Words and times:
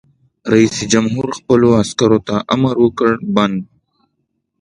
رئیس 0.51 0.75
جمهور 0.91 1.27
خپلو 1.37 1.67
عسکرو 1.81 2.19
ته 2.27 2.35
امر 2.55 2.75
وکړ؛ 2.83 3.11
بند! 3.35 3.59